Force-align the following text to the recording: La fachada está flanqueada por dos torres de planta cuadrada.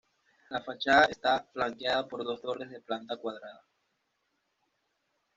La 0.49 0.59
fachada 0.63 1.05
está 1.05 1.47
flanqueada 1.53 2.07
por 2.07 2.23
dos 2.23 2.41
torres 2.41 2.71
de 2.71 2.81
planta 2.81 3.17
cuadrada. 3.17 3.63